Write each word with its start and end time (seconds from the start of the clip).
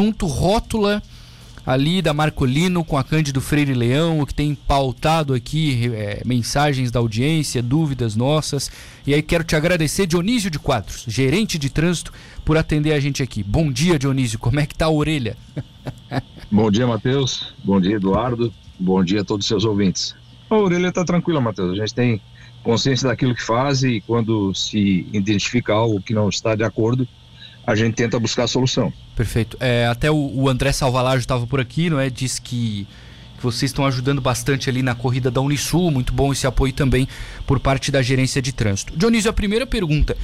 assunto 0.00 0.26
rótula 0.26 1.02
ali 1.66 2.00
da 2.00 2.14
Marcolino 2.14 2.82
com 2.82 2.96
a 2.96 3.04
Cândido 3.04 3.38
Freire 3.38 3.74
Leão, 3.74 4.20
o 4.20 4.26
que 4.26 4.32
tem 4.32 4.54
pautado 4.54 5.34
aqui 5.34 5.90
é, 5.92 6.22
mensagens 6.24 6.90
da 6.90 6.98
audiência, 6.98 7.62
dúvidas 7.62 8.16
nossas. 8.16 8.70
E 9.06 9.12
aí 9.12 9.20
quero 9.20 9.44
te 9.44 9.54
agradecer, 9.54 10.06
Dionísio 10.06 10.50
de 10.50 10.58
Quadros, 10.58 11.04
gerente 11.06 11.58
de 11.58 11.68
trânsito, 11.68 12.14
por 12.46 12.56
atender 12.56 12.94
a 12.94 12.98
gente 12.98 13.22
aqui. 13.22 13.42
Bom 13.42 13.70
dia, 13.70 13.98
Dionísio, 13.98 14.38
como 14.38 14.58
é 14.58 14.64
que 14.64 14.74
tá 14.74 14.86
a 14.86 14.90
orelha? 14.90 15.36
Bom 16.50 16.70
dia, 16.70 16.86
Matheus. 16.86 17.54
Bom 17.62 17.78
dia, 17.78 17.96
Eduardo. 17.96 18.52
Bom 18.78 19.04
dia 19.04 19.20
a 19.20 19.24
todos 19.24 19.44
os 19.44 19.48
seus 19.48 19.66
ouvintes. 19.66 20.16
A 20.48 20.56
orelha 20.56 20.88
está 20.88 21.04
tranquila, 21.04 21.42
Matheus. 21.42 21.72
A 21.72 21.82
gente 21.82 21.94
tem 21.94 22.22
consciência 22.62 23.06
daquilo 23.06 23.34
que 23.34 23.42
faz 23.42 23.82
e 23.82 24.00
quando 24.00 24.54
se 24.54 25.06
identifica 25.12 25.74
algo 25.74 26.00
que 26.00 26.14
não 26.14 26.30
está 26.30 26.54
de 26.54 26.64
acordo, 26.64 27.06
a 27.66 27.74
gente 27.74 27.94
tenta 27.94 28.18
buscar 28.18 28.44
a 28.44 28.48
solução. 28.48 28.92
Perfeito. 29.14 29.56
É, 29.60 29.86
até 29.86 30.10
o, 30.10 30.16
o 30.16 30.48
André 30.48 30.72
Salvalajo 30.72 31.20
estava 31.20 31.46
por 31.46 31.60
aqui, 31.60 31.90
não 31.90 32.00
é? 32.00 32.08
Diz 32.10 32.38
que, 32.38 32.86
que 33.36 33.42
vocês 33.42 33.70
estão 33.70 33.84
ajudando 33.84 34.20
bastante 34.20 34.68
ali 34.68 34.82
na 34.82 34.94
corrida 34.94 35.30
da 35.30 35.40
Unisul, 35.40 35.90
muito 35.90 36.12
bom 36.12 36.32
esse 36.32 36.46
apoio 36.46 36.72
também 36.72 37.06
por 37.46 37.60
parte 37.60 37.90
da 37.90 38.02
gerência 38.02 38.40
de 38.40 38.52
trânsito. 38.52 38.96
Dionísio, 38.96 39.30
a 39.30 39.34
primeira 39.34 39.66
pergunta. 39.66 40.16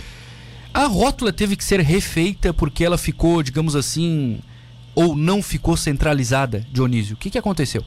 A 0.72 0.86
rótula 0.86 1.32
teve 1.32 1.56
que 1.56 1.64
ser 1.64 1.80
refeita 1.80 2.52
porque 2.52 2.84
ela 2.84 2.98
ficou, 2.98 3.42
digamos 3.42 3.74
assim, 3.74 4.40
ou 4.94 5.14
não 5.14 5.42
ficou 5.42 5.76
centralizada, 5.76 6.66
Dionísio? 6.72 7.14
O 7.14 7.16
que, 7.16 7.30
que 7.30 7.38
aconteceu? 7.38 7.84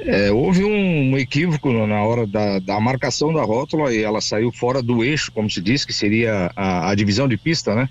É, 0.00 0.30
houve 0.30 0.64
um, 0.64 1.12
um, 1.12 1.18
equívoco 1.18 1.72
na 1.86 2.02
hora 2.02 2.26
da, 2.26 2.60
da, 2.60 2.80
marcação 2.80 3.32
da 3.32 3.42
rótula 3.42 3.92
e 3.92 4.02
ela 4.02 4.20
saiu 4.20 4.52
fora 4.52 4.80
do 4.80 5.02
eixo, 5.02 5.32
como 5.32 5.50
se 5.50 5.60
diz, 5.60 5.84
que 5.84 5.92
seria 5.92 6.52
a, 6.54 6.90
a 6.90 6.94
divisão 6.94 7.26
de 7.26 7.36
pista, 7.36 7.74
né? 7.74 7.88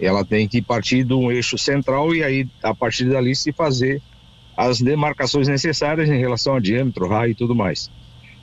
Ela 0.00 0.24
tem 0.24 0.48
que 0.48 0.60
partir 0.60 1.04
de 1.04 1.14
um 1.14 1.30
eixo 1.30 1.56
central 1.56 2.14
e 2.14 2.22
aí 2.22 2.48
a 2.62 2.74
partir 2.74 3.04
dali 3.04 3.34
se 3.34 3.52
fazer 3.52 4.02
as 4.56 4.80
demarcações 4.80 5.48
necessárias 5.48 6.08
em 6.08 6.18
relação 6.18 6.56
a 6.56 6.60
diâmetro, 6.60 7.08
raio 7.08 7.32
e 7.32 7.34
tudo 7.34 7.54
mais. 7.54 7.90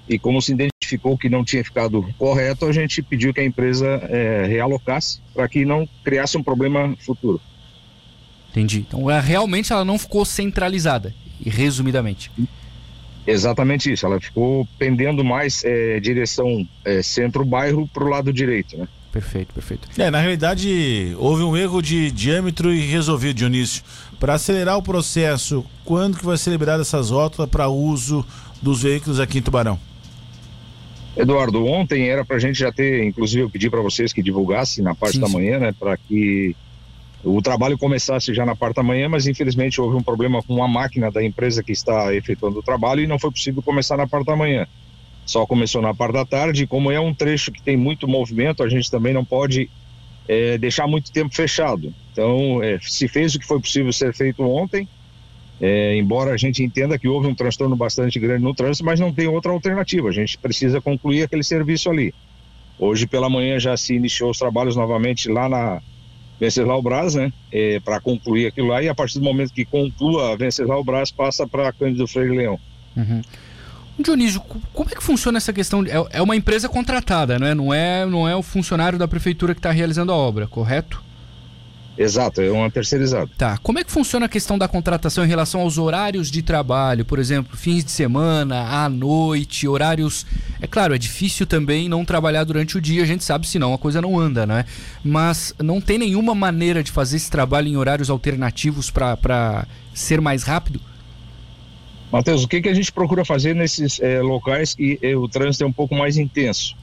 E 0.10 0.20
como 0.20 0.42
se 0.42 0.52
identificou 0.52 1.18
que 1.18 1.30
não 1.30 1.44
tinha 1.44 1.64
ficado 1.64 2.04
correto, 2.18 2.66
a 2.66 2.74
gente 2.74 3.02
pediu 3.02 3.34
que 3.34 3.40
a 3.40 3.46
empresa 3.46 3.88
é, 4.10 4.46
realocasse 4.46 5.22
para 5.34 5.48
que 5.48 5.64
não 5.64 5.88
criasse 6.04 6.38
um 6.38 6.44
problema 6.44 6.96
futuro. 7.00 7.40
Entendi. 8.50 8.80
Então, 8.80 9.10
ela, 9.10 9.22
realmente 9.22 9.72
ela 9.72 9.86
não 9.86 9.98
ficou 9.98 10.26
centralizada, 10.26 11.14
resumidamente. 11.46 12.30
Exatamente 13.26 13.92
isso. 13.92 14.06
Ela 14.06 14.20
ficou 14.20 14.68
pendendo 14.78 15.24
mais 15.24 15.64
é, 15.64 16.00
direção 16.00 16.68
é, 16.84 17.02
centro-bairro 17.02 17.88
para 17.88 18.04
o 18.04 18.10
lado 18.10 18.34
direito, 18.34 18.78
né? 18.78 18.88
Perfeito, 19.12 19.54
perfeito. 19.54 19.90
É, 19.98 20.10
na 20.10 20.20
realidade, 20.20 21.14
houve 21.20 21.44
um 21.44 21.58
erro 21.58 21.82
de 21.82 22.10
diâmetro 22.12 22.74
e 22.74 22.80
resolvido, 22.80 23.36
Dionísio. 23.36 23.84
Para 24.20 24.36
acelerar 24.36 24.78
o 24.78 24.82
processo, 24.82 25.66
quando 25.84 26.18
que 26.18 26.26
vai 26.26 26.38
ser 26.38 26.52
liberada 26.52 26.82
essas 26.82 27.10
rótulas 27.10 27.50
para 27.50 27.68
uso 27.68 28.26
dos 28.62 28.84
veículos 28.84 29.20
aqui 29.20 29.40
em 29.40 29.42
Tubarão? 29.42 29.78
Eduardo, 31.18 31.66
ontem 31.66 32.08
era 32.08 32.24
para 32.24 32.38
a 32.38 32.40
gente 32.40 32.58
já 32.58 32.72
ter, 32.72 33.04
inclusive 33.04 33.44
eu 33.44 33.50
pedi 33.50 33.70
para 33.70 33.82
vocês 33.82 34.14
que 34.14 34.24
divulgassem 34.24 34.82
na 34.82 34.96
parte 34.96 35.16
sim, 35.16 35.20
da 35.20 35.28
manhã, 35.28 35.60
né, 35.60 35.74
para 35.78 35.98
que 35.98 36.56
o 37.22 37.42
trabalho 37.42 37.78
começasse 37.78 38.34
já 38.34 38.46
na 38.46 38.56
parte 38.56 38.78
da 38.78 38.84
manhã, 38.84 39.10
mas 39.10 39.28
infelizmente 39.28 39.82
houve 39.82 39.98
um 39.98 40.02
problema 40.02 40.42
com 40.42 40.64
a 40.64 40.68
máquina 40.70 41.12
da 41.12 41.22
empresa 41.22 41.62
que 41.62 41.74
está 41.74 42.16
efetuando 42.16 42.60
o 42.60 42.64
trabalho 42.64 43.02
e 43.02 43.08
não 43.08 43.20
foi 43.20 43.30
possível 43.30 43.62
começar 43.62 43.98
na 43.98 44.08
parte 44.08 44.28
da 44.28 44.38
manhã 44.38 44.66
só 45.32 45.46
começou 45.46 45.82
na 45.82 45.94
parte 45.94 46.14
da 46.14 46.26
tarde. 46.26 46.68
Como 46.68 46.92
é 46.92 47.00
um 47.00 47.14
trecho 47.14 47.52
que 47.52 47.62
tem 47.62 47.78
muito 47.78 48.08
movimento, 48.08 48.62
a 48.62 48.70
gente 48.70 48.92
também 48.92 49.14
não 49.14 49.24
pode 49.24 49.70
é, 50.28 50.58
deixar 50.58 50.88
muito 50.88 51.12
tempo 51.12 51.34
fechado. 51.34 51.94
Então, 52.12 52.62
é, 52.62 52.78
se 52.82 53.08
fez 53.08 53.34
o 53.34 53.40
que 53.40 53.46
foi 53.46 53.60
possível 53.60 53.94
ser 53.94 54.14
feito 54.14 54.44
ontem, 54.44 54.88
é, 55.62 55.96
embora 55.96 56.32
a 56.32 56.38
gente 56.38 56.62
entenda 56.62 57.00
que 57.00 57.08
houve 57.08 57.28
um 57.28 57.36
transtorno 57.36 57.76
bastante 57.76 58.20
grande 58.20 58.44
no 58.44 58.54
trânsito, 58.54 58.84
mas 58.84 59.00
não 59.00 59.14
tem 59.14 59.28
outra 59.28 59.52
alternativa. 59.52 60.10
A 60.10 60.12
gente 60.12 60.38
precisa 60.38 60.82
concluir 60.82 61.24
aquele 61.24 61.44
serviço 61.44 61.90
ali. 61.90 62.14
Hoje 62.78 63.08
pela 63.08 63.30
manhã 63.30 63.60
já 63.60 63.78
se 63.78 63.94
iniciou 63.94 64.32
os 64.32 64.40
trabalhos 64.40 64.76
novamente 64.76 65.30
lá 65.30 65.48
na 65.48 65.82
Venceslau 66.40 66.82
Brás, 66.82 67.14
né, 67.14 67.32
é, 67.52 67.80
para 67.80 68.02
concluir 68.02 68.48
aquilo 68.48 68.70
lá, 68.70 68.82
e 68.82 68.90
a 68.90 68.96
partir 68.96 69.20
do 69.20 69.24
momento 69.24 69.54
que 69.54 69.64
conclua 69.64 70.34
a 70.34 70.36
Venceslau 70.36 70.84
Brás, 70.84 71.12
passa 71.12 71.48
para 71.48 71.72
Cândido 71.72 72.08
Freire 72.08 72.36
Leão. 72.36 72.60
Uhum. 72.98 73.22
Dionísio, 74.02 74.42
como 74.74 74.90
é 74.90 74.96
que 74.96 75.04
funciona 75.04 75.38
essa 75.38 75.54
questão? 75.54 75.84
É, 75.86 76.18
é 76.18 76.22
uma 76.22 76.36
empresa 76.36 76.68
contratada, 76.68 77.38
não 77.40 77.48
é? 77.48 77.56
Não 77.56 77.74
é, 77.74 78.06
não 78.06 78.28
é 78.28 78.36
o 78.36 78.42
funcionário 78.42 78.98
da 78.98 79.08
prefeitura 79.08 79.54
que 79.54 79.60
está 79.60 79.72
realizando 79.72 80.12
a 80.12 80.16
obra, 80.16 80.48
correto? 80.48 81.02
Exato, 81.98 82.42
é 82.42 82.50
uma 82.50 82.72
terceirizada. 82.72 83.30
Tá. 83.38 83.58
Como 83.58 83.78
é 83.78 83.84
que 83.84 83.92
funciona 83.92 84.26
a 84.26 84.30
questão 84.30 84.58
da 84.58 84.68
contratação 84.68 85.26
em 85.26 85.28
relação 85.28 85.62
aos 85.62 85.78
horários 85.78 86.32
de 86.32 86.42
trabalho? 86.42 87.04
Por 87.04 87.20
exemplo, 87.20 87.56
fins 87.58 87.84
de 87.84 87.92
semana, 87.92 88.84
à 88.84 88.90
noite, 88.90 89.68
horários. 89.68 90.26
É 90.62 90.68
claro, 90.68 90.96
é 90.96 90.98
difícil 90.98 91.46
também 91.46 91.90
não 91.90 92.06
trabalhar 92.06 92.44
durante 92.44 92.78
o 92.78 92.82
dia, 92.82 93.04
a 93.04 93.06
gente 93.06 93.24
sabe, 93.24 93.48
senão 93.48 93.74
a 93.74 93.78
coisa 93.78 94.02
não 94.02 94.20
anda, 94.20 94.48
né? 94.48 94.66
Mas 95.04 95.54
não 95.62 95.82
tem 95.82 95.98
nenhuma 95.98 96.34
maneira 96.34 96.82
de 96.82 96.92
fazer 96.92 97.18
esse 97.18 97.30
trabalho 97.30 97.68
em 97.68 97.78
horários 97.78 98.10
alternativos 98.10 98.90
para 98.90 99.68
ser 99.94 100.22
mais 100.22 100.44
rápido? 100.44 100.80
Matheus, 102.12 102.44
o 102.44 102.48
que, 102.48 102.62
que 102.62 102.70
a 102.70 102.74
gente 102.74 102.92
procura 102.92 103.24
fazer 103.24 103.56
nesses 103.56 104.00
é, 104.02 104.22
locais 104.22 104.76
que 104.76 105.00
é, 105.02 105.16
o 105.16 105.30
trânsito 105.30 105.64
é 105.64 105.68
um 105.68 105.72
pouco 105.72 105.96
mais 105.96 106.18
intenso? 106.18 106.76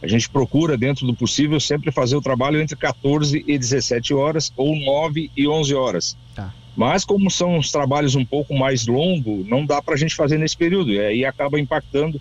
A 0.00 0.06
gente 0.06 0.28
procura, 0.28 0.76
dentro 0.76 1.06
do 1.06 1.14
possível, 1.14 1.58
sempre 1.58 1.90
fazer 1.90 2.16
o 2.16 2.20
trabalho 2.20 2.60
entre 2.60 2.76
14 2.76 3.44
e 3.46 3.58
17 3.58 4.14
horas 4.14 4.52
ou 4.56 4.76
9 4.76 5.30
e 5.36 5.48
11 5.48 5.74
horas. 5.74 6.16
Tá. 6.34 6.54
Mas 6.76 7.04
como 7.04 7.30
são 7.30 7.58
os 7.58 7.72
trabalhos 7.72 8.14
um 8.14 8.24
pouco 8.24 8.54
mais 8.54 8.86
longos, 8.86 9.46
não 9.48 9.64
dá 9.64 9.80
para 9.82 9.94
a 9.94 9.96
gente 9.96 10.14
fazer 10.14 10.38
nesse 10.38 10.56
período. 10.56 10.92
E 10.92 11.00
aí 11.00 11.24
acaba 11.24 11.58
impactando 11.58 12.20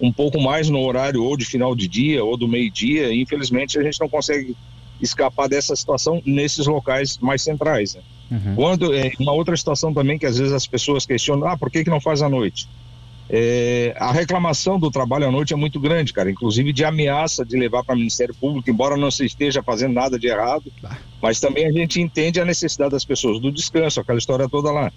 um 0.00 0.12
pouco 0.12 0.40
mais 0.40 0.68
no 0.68 0.80
horário 0.80 1.22
ou 1.22 1.36
de 1.36 1.44
final 1.44 1.74
de 1.74 1.86
dia 1.86 2.22
ou 2.24 2.36
do 2.36 2.48
meio-dia. 2.48 3.14
Infelizmente, 3.14 3.78
a 3.78 3.82
gente 3.82 4.00
não 4.00 4.08
consegue 4.08 4.56
escapar 5.00 5.48
dessa 5.48 5.74
situação 5.76 6.20
nesses 6.26 6.66
locais 6.66 7.16
mais 7.18 7.42
centrais. 7.42 7.94
Né? 7.94 8.02
Uhum. 8.32 8.54
Quando 8.54 8.94
é, 8.94 9.12
uma 9.20 9.32
outra 9.32 9.54
situação 9.54 9.92
também 9.92 10.18
que 10.18 10.24
às 10.24 10.38
vezes 10.38 10.54
as 10.54 10.66
pessoas 10.66 11.04
questionam, 11.04 11.46
ah, 11.46 11.56
por 11.56 11.70
que, 11.70 11.84
que 11.84 11.90
não 11.90 12.00
faz 12.00 12.22
à 12.22 12.28
noite? 12.30 12.66
É, 13.28 13.94
a 13.98 14.10
reclamação 14.10 14.78
do 14.78 14.90
trabalho 14.90 15.28
à 15.28 15.30
noite 15.30 15.52
é 15.52 15.56
muito 15.56 15.78
grande, 15.78 16.12
cara, 16.12 16.30
inclusive 16.30 16.72
de 16.72 16.84
ameaça 16.84 17.44
de 17.44 17.58
levar 17.58 17.84
para 17.84 17.94
o 17.94 17.98
Ministério 17.98 18.34
Público, 18.34 18.70
embora 18.70 18.96
não 18.96 19.10
se 19.10 19.24
esteja 19.24 19.62
fazendo 19.62 19.92
nada 19.92 20.18
de 20.18 20.28
errado, 20.28 20.72
mas 21.20 21.38
também 21.40 21.66
a 21.66 21.72
gente 21.72 22.00
entende 22.00 22.40
a 22.40 22.44
necessidade 22.44 22.90
das 22.90 23.04
pessoas 23.04 23.38
do 23.38 23.52
descanso, 23.52 24.00
aquela 24.00 24.18
história 24.18 24.48
toda 24.48 24.70
lá. 24.70 24.90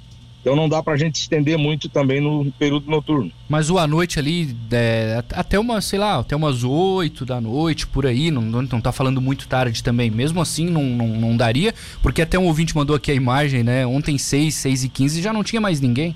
Então 0.46 0.56
não 0.56 0.70
dá 0.70 0.84
para 0.84 0.94
a 0.94 0.98
gente 0.98 1.16
estender 1.16 1.58
muito 1.58 1.90
também 1.90 2.22
no 2.22 2.52
período 2.52 2.88
noturno. 2.88 3.32
Mas 3.50 3.72
o 3.72 3.80
à 3.80 3.88
noite 3.88 4.20
ali, 4.20 4.56
é, 4.72 5.24
até 5.34 5.58
umas, 5.58 5.86
sei 5.86 5.98
lá, 5.98 6.20
até 6.20 6.36
umas 6.36 6.64
8 6.64 7.26
da 7.26 7.42
noite, 7.42 7.88
por 7.88 8.06
aí, 8.06 8.30
não, 8.30 8.44
não, 8.44 8.80
tá 8.80 8.92
falando 8.92 9.20
muito 9.20 9.48
tarde 9.48 9.82
também. 9.82 10.12
Mesmo 10.12 10.40
assim, 10.40 10.68
não, 10.70 10.84
não, 10.84 11.08
não 11.08 11.36
daria, 11.36 11.74
porque 12.00 12.22
até 12.22 12.38
um 12.38 12.46
ouvinte 12.46 12.76
mandou 12.76 12.96
aqui 12.96 13.10
a 13.10 13.16
imagem, 13.16 13.64
né? 13.64 13.88
Ontem 13.88 14.20
6, 14.20 14.54
6 14.54 14.84
e 14.84 14.90
15 14.90 15.20
já 15.20 15.34
não 15.34 15.44
tinha 15.44 15.60
mais 15.60 15.82
ninguém. 15.82 16.16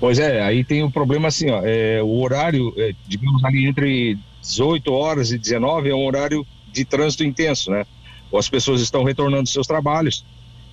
Pois 0.00 0.18
é, 0.18 0.40
aí 0.40 0.64
tem 0.64 0.82
o 0.82 0.86
um 0.86 0.90
problema 0.90 1.28
assim, 1.28 1.50
ó, 1.50 1.60
é, 1.62 2.02
o 2.02 2.18
horário, 2.22 2.72
é, 2.78 2.94
digamos 3.06 3.44
ali 3.44 3.66
entre 3.66 4.16
18 4.40 4.90
horas 4.90 5.32
e 5.32 5.36
19 5.36 5.90
é 5.90 5.94
um 5.94 6.06
horário 6.06 6.46
de 6.72 6.82
trânsito 6.86 7.24
intenso, 7.24 7.70
né? 7.70 7.84
Ou 8.32 8.38
as 8.38 8.48
pessoas 8.48 8.80
estão 8.80 9.04
retornando 9.04 9.42
dos 9.42 9.52
seus 9.52 9.66
trabalhos, 9.66 10.24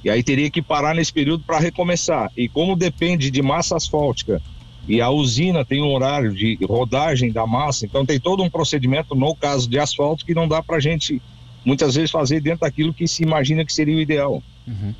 e 0.03 0.09
aí 0.09 0.22
teria 0.22 0.50
que 0.50 0.62
parar 0.62 0.94
nesse 0.94 1.14
período 1.14 1.44
para 1.44 1.59
recomeçar. 1.59 2.31
E 2.36 2.50
como 2.50 2.75
depende 2.75 3.31
de 3.31 3.41
massa 3.41 3.78
asfáltica 3.78 4.41
e 4.88 5.00
a 5.02 5.09
usina 5.09 5.64
tem 5.64 5.81
um 5.81 5.94
horário 5.94 6.34
de 6.34 6.58
rodagem 6.68 7.31
da 7.31 7.47
massa, 7.47 7.86
então 7.86 8.06
tem 8.06 8.19
todo 8.19 8.44
um 8.44 8.50
procedimento 8.50 9.16
no 9.16 9.34
caso 9.34 9.69
de 9.69 9.80
asfalto 9.80 10.25
que 10.25 10.34
não 10.34 10.47
dá 10.47 10.62
para 10.62 10.78
a 10.78 10.80
gente 10.80 11.22
muitas 11.64 11.96
vezes 11.96 12.12
fazer 12.12 12.41
dentro 12.41 12.62
daquilo 12.62 12.94
que 12.94 13.08
se 13.08 13.24
imagina 13.24 13.64
que 13.64 13.72
seria 13.72 13.96
o 13.96 14.02
ideal. 14.02 14.44
Uhum. 14.68 14.94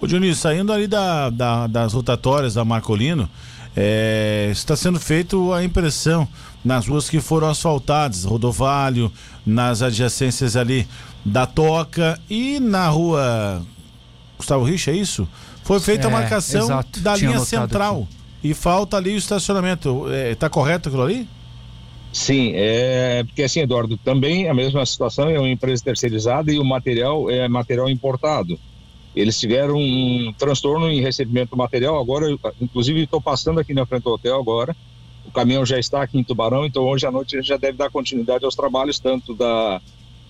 Ô 0.00 0.06
Dionísio, 0.06 0.36
saindo 0.36 0.72
ali 0.72 0.86
da, 0.86 1.30
da, 1.30 1.66
das 1.66 1.92
rotatórias 1.92 2.54
da 2.54 2.64
Marcolino, 2.64 3.28
é, 3.76 4.50
está 4.52 4.76
sendo 4.76 5.00
feito 5.00 5.52
a 5.52 5.64
impressão 5.64 6.28
nas 6.64 6.86
ruas 6.86 7.10
que 7.10 7.20
foram 7.20 7.48
asfaltadas, 7.48 8.24
Rodovalho, 8.24 9.10
nas 9.44 9.82
adjacências 9.82 10.54
ali 10.54 10.86
da 11.24 11.44
Toca 11.44 12.20
e 12.30 12.60
na 12.60 12.88
rua 12.88 13.64
Gustavo 14.36 14.64
Rich, 14.64 14.90
é 14.90 14.94
isso? 14.94 15.28
Foi 15.62 15.80
feita 15.80 16.04
é, 16.04 16.06
a 16.08 16.10
marcação 16.10 16.64
exato. 16.64 17.00
da 17.00 17.14
Tinha 17.14 17.30
linha 17.30 17.40
central. 17.40 18.02
Aqui. 18.02 18.48
E 18.48 18.54
falta 18.54 18.96
ali 18.96 19.14
o 19.14 19.16
estacionamento. 19.16 20.06
Está 20.30 20.46
é, 20.46 20.50
correto 20.50 20.88
aquilo 20.88 21.02
ali? 21.02 21.26
Sim, 22.12 22.52
é 22.54 23.24
porque 23.24 23.42
assim, 23.42 23.60
Eduardo, 23.60 23.96
também 23.96 24.48
a 24.48 24.54
mesma 24.54 24.84
situação 24.86 25.28
é 25.28 25.38
uma 25.38 25.48
empresa 25.48 25.82
terceirizada 25.82 26.52
e 26.52 26.60
o 26.60 26.64
material 26.64 27.28
é 27.28 27.48
material 27.48 27.88
importado. 27.90 28.58
Eles 29.16 29.38
tiveram 29.38 29.76
um 29.76 30.32
transtorno 30.36 30.90
em 30.90 31.00
recebimento 31.00 31.50
do 31.50 31.56
material. 31.56 32.00
Agora, 32.00 32.26
inclusive, 32.60 33.02
estou 33.02 33.20
passando 33.20 33.60
aqui 33.60 33.72
na 33.72 33.86
frente 33.86 34.02
do 34.04 34.10
hotel 34.10 34.38
agora. 34.38 34.76
O 35.24 35.30
caminhão 35.30 35.64
já 35.64 35.78
está 35.78 36.02
aqui 36.02 36.18
em 36.18 36.24
Tubarão, 36.24 36.66
então 36.66 36.84
hoje 36.84 37.06
à 37.06 37.10
noite 37.10 37.36
a 37.36 37.40
gente 37.40 37.48
já 37.48 37.56
deve 37.56 37.78
dar 37.78 37.90
continuidade 37.90 38.44
aos 38.44 38.54
trabalhos, 38.54 38.98
tanto 38.98 39.34
da 39.34 39.80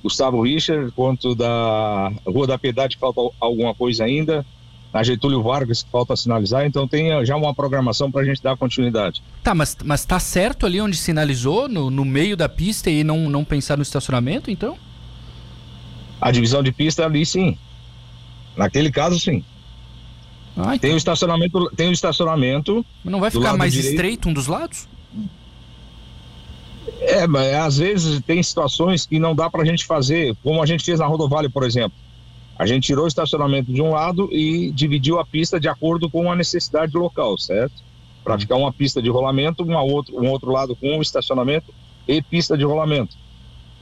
Gustavo 0.05 0.43
Richard, 0.43 0.93
quanto 0.93 1.35
da 1.35 2.13
Rua 2.27 2.47
da 2.47 2.59
Piedade, 2.59 2.99
falta 2.99 3.23
alguma 3.41 3.75
coisa 3.75 4.05
ainda, 4.05 4.45
na 4.93 5.03
Getúlio 5.03 5.43
Vargas 5.43 5.83
que 5.83 5.91
falta 5.91 6.15
sinalizar, 6.15 6.67
então 6.67 6.87
tem 6.87 7.25
já 7.25 7.35
uma 7.35 7.55
programação 7.55 8.13
para 8.13 8.21
a 8.21 8.25
gente 8.25 8.43
dar 8.43 8.55
continuidade. 8.55 9.23
Tá, 9.43 9.55
mas, 9.55 9.75
mas 9.83 10.05
tá 10.05 10.21
certo 10.21 10.67
ali 10.67 10.79
onde 10.79 10.95
sinalizou, 10.95 11.71
no, 11.71 11.91
no 11.91 12.05
meio 12.05 12.37
da 12.37 12.51
pista 12.51 12.91
e 12.91 13.03
não, 13.03 13.31
não 13.31 13.45
pensar 13.47 13.79
no 13.79 13.83
estacionamento, 13.83 14.51
então? 14.51 14.77
A 16.21 16.31
divisão 16.31 16.63
de 16.63 16.71
pista 16.71 17.07
ali 17.07 17.25
sim. 17.25 17.57
Naquele 18.55 18.93
caso, 18.93 19.19
sim. 19.19 19.43
Ah, 20.55 20.77
então. 20.77 20.79
Tem 20.79 20.93
o 20.93 20.99
estacionamento, 20.99 21.71
tem 21.75 21.89
o 21.89 21.93
estacionamento. 21.93 22.85
Mas 23.03 23.11
não 23.11 23.21
vai 23.21 23.31
ficar 23.31 23.57
mais 23.57 23.73
direito. 23.73 23.95
estreito 23.95 24.29
um 24.29 24.35
dos 24.35 24.47
lados? 24.49 24.87
É, 27.01 27.27
mas 27.27 27.55
às 27.55 27.79
vezes 27.79 28.21
tem 28.23 28.43
situações 28.43 29.07
que 29.07 29.19
não 29.19 29.35
dá 29.35 29.51
para 29.51 29.63
a 29.63 29.65
gente 29.65 29.85
fazer, 29.85 30.37
como 30.43 30.63
a 30.63 30.67
gente 30.67 30.85
fez 30.85 30.99
na 30.99 31.07
Rodovalho, 31.07 31.51
por 31.51 31.63
exemplo. 31.63 31.97
A 32.59 32.67
gente 32.67 32.85
tirou 32.85 33.05
o 33.05 33.09
estacionamento 33.09 33.73
de 33.73 33.83
um 33.83 33.91
lado 33.91 34.29
e 34.33 34.71
dividiu 34.71 35.19
a 35.19 35.27
pista 35.27 35.59
de 35.59 35.69
acordo 35.69 36.09
com 36.09 36.31
a 36.31 36.37
necessidade 36.37 36.97
local, 36.97 37.37
certo? 37.37 37.83
Para 38.23 38.39
ficar 38.39 38.57
uma 38.57 38.73
pista 38.73 39.03
de 39.03 39.11
rolamento, 39.11 39.65
uma 39.65 39.83
outro, 39.83 40.17
um 40.17 40.31
outro 40.31 40.51
lado 40.51 40.77
com 40.77 41.03
estacionamento 41.03 41.75
e 42.07 42.23
pista 42.23 42.57
de 42.57 42.65
rolamento. 42.65 43.17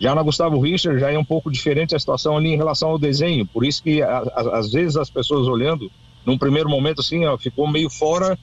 Já 0.00 0.14
na 0.14 0.22
Gustavo 0.22 0.58
Richter 0.58 0.98
já 0.98 1.12
é 1.12 1.18
um 1.18 1.24
pouco 1.24 1.50
diferente 1.50 1.94
a 1.94 1.98
situação 1.98 2.36
ali 2.36 2.48
em 2.48 2.56
relação 2.56 2.88
ao 2.88 2.98
desenho, 2.98 3.46
por 3.46 3.64
isso 3.64 3.82
que 3.82 4.02
às 4.02 4.72
vezes 4.72 4.96
as 4.96 5.10
pessoas 5.10 5.46
olhando, 5.46 5.90
num 6.24 6.38
primeiro 6.38 6.68
momento 6.68 7.00
assim, 7.00 7.24
ó, 7.24 7.36
ficou 7.36 7.68
meio 7.68 7.88
fora 7.88 8.38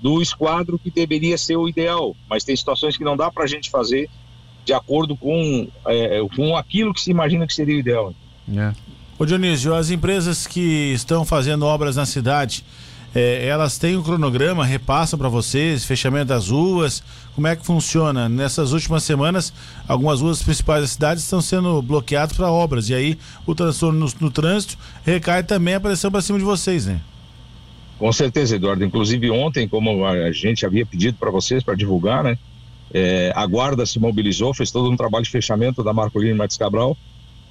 do 0.00 0.20
esquadro 0.20 0.78
que 0.78 0.90
deveria 0.90 1.38
ser 1.38 1.56
o 1.56 1.68
ideal, 1.68 2.14
mas 2.28 2.44
tem 2.44 2.54
situações 2.54 2.96
que 2.96 3.04
não 3.04 3.16
dá 3.16 3.30
para 3.30 3.44
a 3.44 3.46
gente 3.46 3.70
fazer 3.70 4.08
de 4.64 4.72
acordo 4.72 5.16
com, 5.16 5.68
é, 5.86 6.20
com 6.34 6.56
aquilo 6.56 6.92
que 6.92 7.00
se 7.00 7.10
imagina 7.10 7.46
que 7.46 7.54
seria 7.54 7.76
o 7.76 7.78
ideal. 7.78 8.12
É. 8.54 8.72
Ô 9.18 9.24
Dionísio, 9.24 9.74
as 9.74 9.90
empresas 9.90 10.46
que 10.46 10.92
estão 10.92 11.24
fazendo 11.24 11.64
obras 11.64 11.96
na 11.96 12.04
cidade, 12.04 12.64
é, 13.14 13.46
elas 13.46 13.78
têm 13.78 13.96
um 13.96 14.02
cronograma, 14.02 14.64
repassam 14.64 15.18
para 15.18 15.28
vocês, 15.28 15.84
fechamento 15.84 16.26
das 16.26 16.48
ruas, 16.48 17.02
como 17.34 17.46
é 17.46 17.56
que 17.56 17.64
funciona? 17.64 18.28
Nessas 18.28 18.72
últimas 18.72 19.04
semanas, 19.04 19.52
algumas 19.88 20.20
ruas 20.20 20.42
principais 20.42 20.82
da 20.82 20.88
cidade 20.88 21.20
estão 21.20 21.40
sendo 21.40 21.80
bloqueadas 21.80 22.36
para 22.36 22.50
obras, 22.50 22.90
e 22.90 22.94
aí 22.94 23.18
o 23.46 23.54
transtorno 23.54 23.98
no, 23.98 24.12
no 24.20 24.30
trânsito 24.30 24.76
recai 25.04 25.42
também 25.42 25.74
a 25.74 25.80
pressão 25.80 26.10
para 26.10 26.20
cima 26.20 26.38
de 26.38 26.44
vocês, 26.44 26.86
né? 26.86 27.00
Com 27.98 28.12
certeza, 28.12 28.56
Eduardo. 28.56 28.84
Inclusive 28.84 29.30
ontem, 29.30 29.68
como 29.68 30.04
a 30.04 30.30
gente 30.30 30.66
havia 30.66 30.84
pedido 30.84 31.16
para 31.18 31.30
vocês 31.30 31.62
para 31.62 31.74
divulgar, 31.74 32.22
né? 32.22 32.38
É, 32.92 33.32
a 33.34 33.44
guarda 33.46 33.84
se 33.84 33.98
mobilizou, 33.98 34.54
fez 34.54 34.70
todo 34.70 34.90
um 34.90 34.96
trabalho 34.96 35.24
de 35.24 35.30
fechamento 35.30 35.82
da 35.82 35.92
Marcolino 35.92 36.36
Matos 36.36 36.56
Cabral 36.56 36.96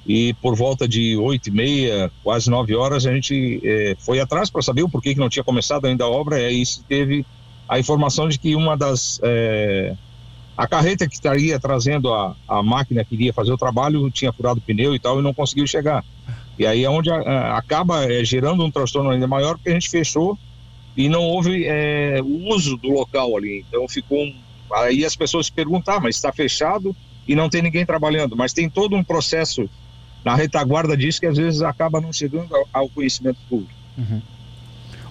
e 0.08 0.34
por 0.36 0.56
volta 0.56 0.88
de 0.88 1.18
oito 1.18 1.50
e 1.50 1.52
meia, 1.52 2.12
quase 2.24 2.50
nove 2.50 2.76
horas, 2.76 3.06
a 3.06 3.14
gente 3.14 3.60
é, 3.64 3.96
foi 3.98 4.20
atrás 4.20 4.50
para 4.50 4.62
saber 4.62 4.84
o 4.84 4.90
porquê 4.90 5.14
que 5.14 5.20
não 5.20 5.30
tinha 5.30 5.44
começado 5.44 5.86
ainda 5.86 6.04
a 6.04 6.10
obra, 6.10 6.40
e 6.40 6.46
aí 6.46 6.64
teve 6.88 7.26
a 7.68 7.80
informação 7.80 8.30
de 8.30 8.38
que 8.38 8.56
uma 8.56 8.78
das... 8.78 9.20
É, 9.24 9.96
a 10.56 10.68
carreta 10.68 11.06
que 11.06 11.16
estaria 11.16 11.60
trazendo 11.60 12.14
a, 12.14 12.34
a 12.48 12.64
máquina 12.64 13.04
que 13.04 13.14
iria 13.14 13.34
fazer 13.34 13.52
o 13.52 13.58
trabalho 13.58 14.10
tinha 14.10 14.32
furado 14.32 14.60
o 14.60 14.62
pneu 14.62 14.96
e 14.96 15.00
tal 15.00 15.20
e 15.20 15.22
não 15.22 15.34
conseguiu 15.34 15.68
chegar. 15.68 16.06
E 16.58 16.66
aí 16.66 16.84
é 16.84 16.90
onde 16.90 17.12
a, 17.12 17.16
a, 17.16 17.58
acaba 17.58 18.06
é, 18.06 18.24
gerando 18.24 18.64
um 18.64 18.72
transtorno 18.72 19.10
ainda 19.10 19.28
maior 19.28 19.56
porque 19.56 19.70
a 19.70 19.74
gente 19.74 19.90
fechou 19.90 20.38
e 20.96 21.10
não 21.10 21.22
houve 21.22 21.66
é, 21.66 22.22
uso 22.24 22.78
do 22.78 22.90
local 22.90 23.36
ali. 23.36 23.66
Então 23.68 23.88
ficou 23.88 24.24
um, 24.24 24.36
aí 24.74 25.04
as 25.04 25.16
pessoas 25.16 25.48
se 25.48 25.52
perguntam, 25.52 25.96
ah, 25.96 26.00
mas 26.00 26.16
está 26.16 26.32
fechado 26.32 26.96
e 27.28 27.36
não 27.36 27.50
tem 27.50 27.62
ninguém 27.62 27.86
trabalhando, 27.86 28.36
mas 28.36 28.54
tem 28.54 28.70
todo 28.70 28.96
um 28.96 29.04
processo 29.04 29.70
na 30.24 30.36
retaguarda 30.36 30.96
disso 30.96 31.20
que 31.20 31.28
às 31.28 31.38
vezes 31.38 31.62
acaba 31.62 32.02
não 32.02 32.12
chegando 32.14 32.56
ao, 32.74 32.90
conhecimento 32.90 33.38
público. 33.50 33.74
Uhum. 33.98 34.22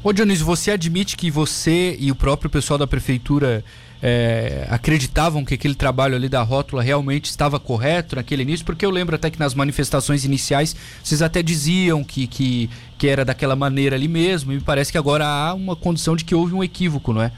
Ô 0.05 0.13
Dionísio, 0.13 0.45
você 0.45 0.71
admite 0.71 1.17
que 1.17 1.31
você 1.31 1.97
e 1.99 2.11
o 2.11 2.15
próprio 2.15 2.51
pessoal 2.51 2.79
da 2.79 2.87
prefeitura 2.87 3.65
é, 4.03 4.67
acreditavam 4.69 5.43
que 5.47 5.55
aquele 5.55 5.75
trabalho 5.75 6.15
ali 6.15 6.29
da 6.29 6.43
rótula 6.43 6.83
realmente 6.83 7.25
estava 7.31 7.59
correto 7.59 8.15
naquele 8.15 8.43
início? 8.43 8.67
Porque 8.67 8.85
eu 8.85 8.91
lembro 8.91 9.15
até 9.15 9.31
que 9.31 9.39
nas 9.39 9.55
manifestações 9.55 10.27
iniciais 10.27 10.77
vocês 11.03 11.23
até 11.23 11.43
diziam 11.43 12.05
que, 12.05 12.27
que, 12.27 12.69
que 12.99 13.09
era 13.09 13.25
daquela 13.25 13.57
maneira 13.57 13.97
ali 13.97 14.07
mesmo, 14.07 14.53
e 14.53 14.57
me 14.57 14.61
parece 14.61 14.93
que 14.93 14.99
agora 14.99 15.27
há 15.27 15.55
uma 15.55 15.75
condição 15.75 16.15
de 16.15 16.23
que 16.23 16.35
houve 16.35 16.53
um 16.53 16.63
equívoco, 16.63 17.15
não 17.15 17.23
é? 17.23 17.33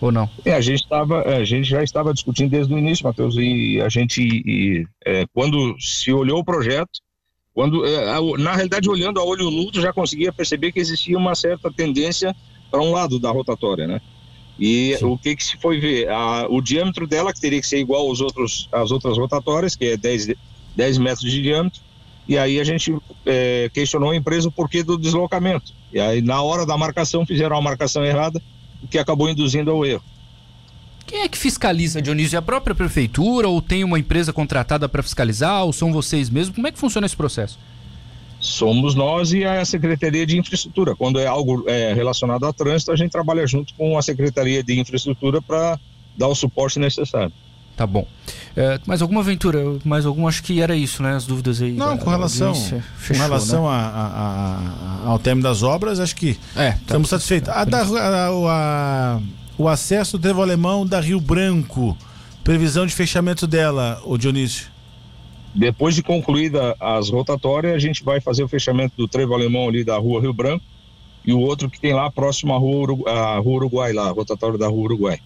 ou 0.00 0.10
não? 0.10 0.28
É, 0.44 0.52
a 0.52 0.60
gente 0.60 0.82
estava, 0.82 1.20
é, 1.20 1.36
a 1.36 1.44
gente 1.44 1.68
já 1.68 1.80
estava 1.80 2.12
discutindo 2.12 2.50
desde 2.50 2.74
o 2.74 2.78
início, 2.78 3.06
Matheus, 3.06 3.36
e 3.36 3.80
a 3.80 3.88
gente, 3.88 4.20
e, 4.20 4.84
é, 5.06 5.26
quando 5.32 5.76
se 5.78 6.12
olhou 6.12 6.40
o 6.40 6.44
projeto, 6.44 6.90
quando, 7.54 7.86
é, 7.86 8.04
na 8.38 8.52
realidade, 8.52 8.90
olhando 8.90 9.20
a 9.20 9.24
olho 9.24 9.50
nu, 9.50 9.70
já 9.72 9.92
conseguia 9.92 10.32
perceber 10.32 10.72
que 10.72 10.80
existia 10.80 11.16
uma 11.16 11.36
certa 11.36 11.70
tendência 11.72 12.34
para 12.70 12.82
um 12.82 12.90
lado 12.90 13.20
da 13.20 13.30
rotatória, 13.30 13.86
né? 13.86 14.00
E 14.58 14.96
Sim. 14.98 15.04
o 15.06 15.16
que 15.16 15.36
que 15.36 15.44
se 15.44 15.56
foi 15.58 15.78
ver? 15.78 16.08
A, 16.08 16.46
o 16.48 16.60
diâmetro 16.60 17.06
dela, 17.06 17.32
que 17.32 17.40
teria 17.40 17.60
que 17.60 17.66
ser 17.66 17.78
igual 17.78 18.08
aos 18.08 18.20
outros, 18.20 18.68
às 18.72 18.90
outras 18.90 19.16
rotatórias, 19.16 19.76
que 19.76 19.84
é 19.84 19.96
10, 19.96 20.34
10 20.74 20.98
metros 20.98 21.30
de 21.30 21.42
diâmetro, 21.42 21.80
e 22.26 22.36
aí 22.36 22.58
a 22.58 22.64
gente 22.64 22.96
é, 23.24 23.70
questionou 23.72 24.10
a 24.10 24.16
empresa 24.16 24.48
o 24.48 24.52
porquê 24.52 24.82
do 24.82 24.98
deslocamento. 24.98 25.72
E 25.92 26.00
aí, 26.00 26.20
na 26.20 26.42
hora 26.42 26.66
da 26.66 26.76
marcação, 26.76 27.24
fizeram 27.24 27.56
a 27.56 27.62
marcação 27.62 28.04
errada, 28.04 28.42
o 28.82 28.88
que 28.88 28.98
acabou 28.98 29.28
induzindo 29.28 29.70
ao 29.70 29.84
erro. 29.84 30.02
Quem 31.06 31.20
é 31.20 31.28
que 31.28 31.36
fiscaliza, 31.36 32.00
Dionísio? 32.00 32.36
É 32.36 32.38
a 32.38 32.42
própria 32.42 32.74
prefeitura 32.74 33.48
ou 33.48 33.60
tem 33.60 33.84
uma 33.84 33.98
empresa 33.98 34.32
contratada 34.32 34.88
para 34.88 35.02
fiscalizar 35.02 35.64
ou 35.64 35.72
são 35.72 35.92
vocês 35.92 36.30
mesmos? 36.30 36.54
Como 36.54 36.66
é 36.66 36.72
que 36.72 36.78
funciona 36.78 37.06
esse 37.06 37.16
processo? 37.16 37.58
Somos 38.40 38.94
nós 38.94 39.32
e 39.32 39.44
a 39.44 39.64
Secretaria 39.64 40.26
de 40.26 40.38
Infraestrutura. 40.38 40.94
Quando 40.94 41.18
é 41.18 41.26
algo 41.26 41.64
é, 41.66 41.94
relacionado 41.94 42.44
a 42.44 42.52
trânsito, 42.52 42.92
a 42.92 42.96
gente 42.96 43.10
trabalha 43.10 43.46
junto 43.46 43.72
com 43.74 43.96
a 43.96 44.02
Secretaria 44.02 44.62
de 44.62 44.78
Infraestrutura 44.78 45.40
para 45.40 45.78
dar 46.16 46.28
o 46.28 46.34
suporte 46.34 46.78
necessário. 46.78 47.32
Tá 47.76 47.86
bom. 47.86 48.06
É, 48.56 48.78
mais 48.86 49.02
alguma 49.02 49.20
aventura? 49.20 49.58
Mais 49.84 50.06
alguma? 50.06 50.28
Acho 50.28 50.42
que 50.42 50.60
era 50.60 50.76
isso, 50.76 51.02
né? 51.02 51.16
As 51.16 51.26
dúvidas 51.26 51.60
aí. 51.60 51.72
Não, 51.72 51.98
com 51.98 52.08
relação, 52.08 52.54
fechou, 52.54 52.82
com 53.08 53.22
relação 53.22 53.62
né? 53.64 53.68
a, 53.70 53.72
a, 53.72 55.06
a, 55.06 55.08
ao 55.08 55.18
término 55.18 55.48
das 55.48 55.62
obras, 55.62 55.98
acho 55.98 56.14
que 56.14 56.38
é, 56.54 56.70
tá, 56.70 56.78
estamos 56.82 57.08
satisfeitos. 57.08 57.48
A, 57.48 57.64
da, 57.64 57.82
a, 57.82 59.20
o 59.56 59.68
acesso 59.68 60.18
do 60.18 60.22
trevo 60.22 60.42
alemão 60.42 60.86
da 60.86 61.00
Rio 61.00 61.20
Branco, 61.20 61.96
previsão 62.42 62.86
de 62.86 62.94
fechamento 62.94 63.46
dela, 63.46 64.00
o 64.04 64.18
Dionísio? 64.18 64.66
Depois 65.54 65.94
de 65.94 66.02
concluída 66.02 66.74
as 66.80 67.08
rotatórias, 67.08 67.74
a 67.74 67.78
gente 67.78 68.02
vai 68.02 68.20
fazer 68.20 68.42
o 68.42 68.48
fechamento 68.48 68.94
do 68.96 69.06
trevo 69.06 69.34
alemão 69.34 69.68
ali 69.68 69.84
da 69.84 69.96
rua 69.96 70.20
Rio 70.20 70.32
Branco 70.32 70.64
e 71.24 71.32
o 71.32 71.38
outro 71.38 71.70
que 71.70 71.80
tem 71.80 71.94
lá 71.94 72.10
próximo 72.10 72.52
à 72.52 72.58
rua, 72.58 72.82
Urugu 72.82 73.08
à 73.08 73.38
rua 73.38 73.56
Uruguai, 73.56 73.92
lá, 73.92 74.08
a 74.08 74.12
rotatória 74.12 74.58
da 74.58 74.66
rua 74.66 74.84
Uruguai. 74.84 75.20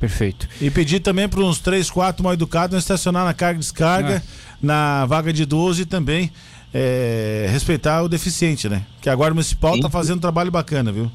Perfeito. 0.00 0.48
E 0.60 0.70
pedir 0.70 1.00
também 1.00 1.28
para 1.28 1.40
uns 1.40 1.58
3, 1.60 1.90
4 1.90 2.24
mal 2.24 2.32
educados 2.32 2.72
não 2.72 2.78
estacionar 2.78 3.24
na 3.24 3.34
carga 3.34 3.58
e 3.58 3.60
descarga, 3.60 4.22
ah. 4.24 4.56
na 4.62 5.04
vaga 5.04 5.30
de 5.30 5.44
12 5.44 5.82
e 5.82 5.84
também 5.84 6.32
é, 6.72 7.46
respeitar 7.50 8.02
o 8.02 8.08
deficiente, 8.08 8.66
né? 8.66 8.82
Que 9.02 9.10
a 9.10 9.14
Guarda 9.14 9.34
Municipal 9.34 9.76
está 9.76 9.90
fazendo 9.90 10.16
um 10.16 10.20
trabalho 10.20 10.50
bacana, 10.50 10.90
viu? 10.90 11.10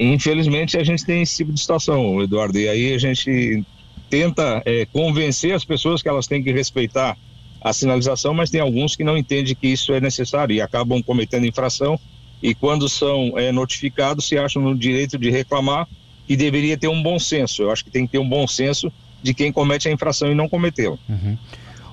Infelizmente 0.00 0.78
a 0.78 0.82
gente 0.82 1.04
tem 1.04 1.20
esse 1.20 1.36
tipo 1.36 1.52
de 1.52 1.60
situação, 1.60 2.22
Eduardo, 2.22 2.58
e 2.58 2.66
aí 2.66 2.94
a 2.94 2.98
gente 2.98 3.62
tenta 4.08 4.62
é, 4.64 4.86
convencer 4.86 5.54
as 5.54 5.62
pessoas 5.62 6.02
que 6.02 6.08
elas 6.08 6.26
têm 6.26 6.42
que 6.42 6.50
respeitar 6.50 7.16
a 7.60 7.72
sinalização, 7.74 8.32
mas 8.32 8.48
tem 8.48 8.62
alguns 8.62 8.96
que 8.96 9.04
não 9.04 9.16
entendem 9.16 9.54
que 9.54 9.68
isso 9.68 9.92
é 9.92 10.00
necessário 10.00 10.54
e 10.54 10.62
acabam 10.62 11.02
cometendo 11.02 11.46
infração 11.46 12.00
e 12.42 12.54
quando 12.54 12.88
são 12.88 13.34
é, 13.36 13.52
notificados 13.52 14.26
se 14.26 14.38
acham 14.38 14.62
no 14.62 14.74
direito 14.74 15.18
de 15.18 15.30
reclamar 15.30 15.86
e 16.26 16.34
deveria 16.34 16.78
ter 16.78 16.88
um 16.88 17.02
bom 17.02 17.18
senso. 17.18 17.62
Eu 17.62 17.70
acho 17.70 17.84
que 17.84 17.90
tem 17.90 18.06
que 18.06 18.12
ter 18.12 18.18
um 18.18 18.28
bom 18.28 18.46
senso 18.46 18.90
de 19.22 19.34
quem 19.34 19.52
comete 19.52 19.86
a 19.86 19.92
infração 19.92 20.32
e 20.32 20.34
não 20.34 20.48
cometeu. 20.48 20.98
Uhum. 21.06 21.36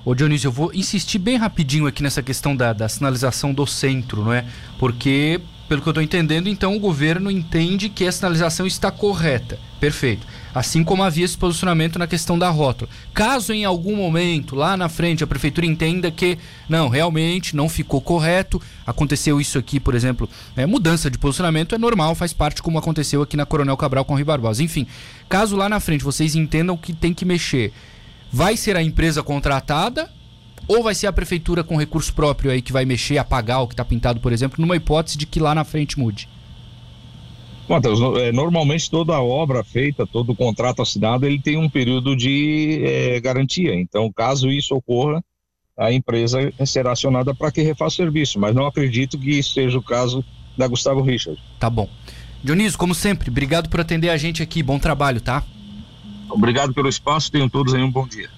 Ô 0.02 0.14
Dionísio, 0.14 0.48
eu 0.48 0.52
vou 0.52 0.72
insistir 0.72 1.18
bem 1.18 1.36
rapidinho 1.36 1.86
aqui 1.86 2.02
nessa 2.02 2.22
questão 2.22 2.56
da, 2.56 2.72
da 2.72 2.88
sinalização 2.88 3.52
do 3.52 3.66
centro, 3.66 4.24
não 4.24 4.32
é? 4.32 4.46
Porque 4.78 5.38
pelo 5.68 5.82
que 5.82 5.88
eu 5.88 5.90
estou 5.90 6.02
entendendo, 6.02 6.48
então 6.48 6.74
o 6.74 6.80
governo 6.80 7.30
entende 7.30 7.88
que 7.88 8.06
a 8.06 8.12
sinalização 8.12 8.66
está 8.66 8.90
correta. 8.90 9.58
Perfeito. 9.78 10.26
Assim 10.54 10.82
como 10.82 11.02
havia 11.02 11.24
esse 11.24 11.36
posicionamento 11.36 11.98
na 11.98 12.06
questão 12.06 12.38
da 12.38 12.48
rótula. 12.48 12.90
Caso 13.12 13.52
em 13.52 13.64
algum 13.64 13.94
momento, 13.94 14.56
lá 14.56 14.76
na 14.76 14.88
frente, 14.88 15.22
a 15.22 15.26
prefeitura 15.26 15.66
entenda 15.66 16.10
que, 16.10 16.38
não, 16.68 16.88
realmente 16.88 17.54
não 17.54 17.68
ficou 17.68 18.00
correto, 18.00 18.60
aconteceu 18.86 19.40
isso 19.40 19.58
aqui, 19.58 19.78
por 19.78 19.94
exemplo, 19.94 20.28
é, 20.56 20.64
mudança 20.66 21.10
de 21.10 21.18
posicionamento 21.18 21.74
é 21.74 21.78
normal, 21.78 22.14
faz 22.14 22.32
parte 22.32 22.62
como 22.62 22.78
aconteceu 22.78 23.22
aqui 23.22 23.36
na 23.36 23.46
Coronel 23.46 23.76
Cabral 23.76 24.04
com 24.04 24.14
o 24.14 24.16
Rio 24.16 24.26
Barbosa. 24.26 24.62
Enfim, 24.62 24.86
caso 25.28 25.54
lá 25.54 25.68
na 25.68 25.78
frente 25.80 26.02
vocês 26.02 26.34
entendam 26.34 26.76
que 26.76 26.92
tem 26.92 27.12
que 27.12 27.24
mexer, 27.24 27.72
vai 28.32 28.56
ser 28.56 28.74
a 28.74 28.82
empresa 28.82 29.22
contratada 29.22 30.10
ou 30.68 30.82
vai 30.82 30.94
ser 30.94 31.06
a 31.06 31.12
prefeitura 31.12 31.64
com 31.64 31.76
recurso 31.76 32.12
próprio 32.12 32.50
aí 32.50 32.60
que 32.62 32.72
vai 32.72 32.84
mexer, 32.84 33.16
apagar 33.18 33.62
o 33.62 33.66
que 33.66 33.72
está 33.72 33.84
pintado, 33.84 34.20
por 34.20 34.32
exemplo, 34.32 34.60
numa 34.60 34.76
hipótese 34.76 35.16
de 35.16 35.26
que 35.26 35.40
lá 35.40 35.54
na 35.54 35.64
frente 35.64 35.98
mude? 35.98 36.28
Matheus, 37.68 38.00
é, 38.18 38.32
normalmente 38.32 38.90
toda 38.90 39.20
obra 39.20 39.62
feita, 39.62 40.06
todo 40.06 40.34
contrato 40.34 40.80
assinado, 40.80 41.26
ele 41.26 41.40
tem 41.40 41.58
um 41.58 41.68
período 41.68 42.16
de 42.16 42.80
é, 42.82 43.20
garantia. 43.20 43.74
Então, 43.74 44.10
caso 44.10 44.50
isso 44.50 44.74
ocorra, 44.74 45.22
a 45.76 45.92
empresa 45.92 46.52
será 46.66 46.92
acionada 46.92 47.34
para 47.34 47.52
que 47.52 47.62
refaça 47.62 47.94
o 47.94 47.96
serviço. 47.96 48.40
Mas 48.40 48.54
não 48.54 48.66
acredito 48.66 49.18
que 49.18 49.38
isso 49.38 49.52
seja 49.52 49.78
o 49.78 49.82
caso 49.82 50.24
da 50.56 50.66
Gustavo 50.66 51.02
Richard. 51.02 51.40
Tá 51.58 51.68
bom. 51.68 51.88
Dionísio, 52.42 52.78
como 52.78 52.94
sempre, 52.94 53.30
obrigado 53.30 53.68
por 53.68 53.80
atender 53.80 54.08
a 54.08 54.16
gente 54.16 54.42
aqui. 54.42 54.62
Bom 54.62 54.78
trabalho, 54.78 55.20
tá? 55.20 55.44
Obrigado 56.30 56.72
pelo 56.72 56.88
espaço. 56.88 57.30
Tenham 57.30 57.48
todos 57.48 57.74
aí 57.74 57.82
um 57.82 57.90
bom 57.90 58.06
dia. 58.08 58.30